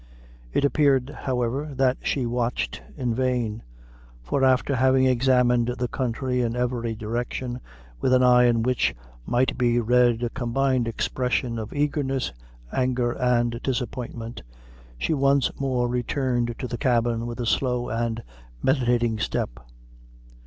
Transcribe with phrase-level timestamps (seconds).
[0.51, 3.61] It appeared, however, that she watched in vain;
[4.23, 7.59] for after having examined the country in every direction
[7.99, 8.95] with an eye in which
[9.27, 12.33] might be read a combined expression of eagerness,
[12.73, 14.41] anger and disappointment,
[14.97, 18.23] she once more returned to the cabin with a slow and
[18.63, 19.59] meditating step.